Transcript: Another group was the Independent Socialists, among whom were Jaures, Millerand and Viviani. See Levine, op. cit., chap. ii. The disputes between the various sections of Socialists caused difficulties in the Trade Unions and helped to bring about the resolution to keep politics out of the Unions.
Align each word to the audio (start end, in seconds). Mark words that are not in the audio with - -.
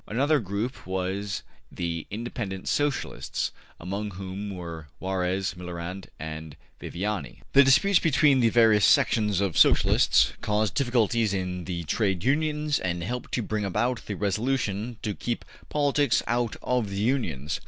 Another 0.07 0.39
group 0.39 0.87
was 0.87 1.43
the 1.71 2.07
Independent 2.09 2.67
Socialists, 2.67 3.51
among 3.79 4.09
whom 4.15 4.49
were 4.49 4.87
Jaures, 4.99 5.55
Millerand 5.55 6.07
and 6.17 6.55
Viviani. 6.79 7.23
See 7.23 7.29
Levine, 7.29 7.29
op. 7.29 7.33
cit., 7.35 7.43
chap. 7.43 7.45
ii. 7.45 7.49
The 7.53 7.63
disputes 7.63 7.99
between 7.99 8.39
the 8.39 8.49
various 8.49 8.83
sections 8.85 9.41
of 9.41 9.59
Socialists 9.59 10.33
caused 10.41 10.73
difficulties 10.73 11.35
in 11.35 11.65
the 11.65 11.83
Trade 11.83 12.23
Unions 12.23 12.79
and 12.79 13.03
helped 13.03 13.31
to 13.35 13.43
bring 13.43 13.63
about 13.63 14.03
the 14.07 14.15
resolution 14.15 14.97
to 15.03 15.13
keep 15.13 15.45
politics 15.69 16.23
out 16.25 16.55
of 16.63 16.89
the 16.89 16.97
Unions. 16.99 17.59